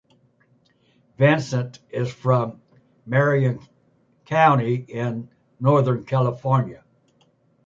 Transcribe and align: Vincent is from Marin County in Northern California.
Vincent 1.19 1.77
is 1.91 2.11
from 2.11 2.59
Marin 3.05 3.59
County 4.25 4.77
in 4.89 5.29
Northern 5.59 6.03
California. 6.05 6.83